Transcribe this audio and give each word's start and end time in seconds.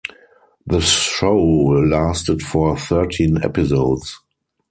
The 0.65 0.79
show 0.79 1.37
lasted 1.37 2.41
for 2.41 2.75
thirteen 2.75 3.43
episodes. 3.43 4.19